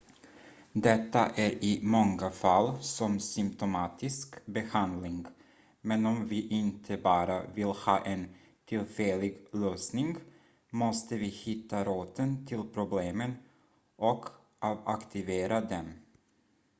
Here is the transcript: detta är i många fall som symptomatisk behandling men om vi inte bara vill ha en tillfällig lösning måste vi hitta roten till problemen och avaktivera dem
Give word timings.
detta 0.73 1.27
är 1.35 1.63
i 1.63 1.79
många 1.83 2.29
fall 2.31 2.83
som 2.83 3.19
symptomatisk 3.19 4.45
behandling 4.45 5.25
men 5.81 6.05
om 6.05 6.27
vi 6.27 6.47
inte 6.47 6.97
bara 6.97 7.47
vill 7.47 7.65
ha 7.67 7.99
en 8.05 8.35
tillfällig 8.65 9.47
lösning 9.53 10.17
måste 10.69 11.17
vi 11.17 11.27
hitta 11.27 11.83
roten 11.83 12.45
till 12.45 12.63
problemen 12.73 13.33
och 13.95 14.25
avaktivera 14.59 15.61
dem 15.61 15.89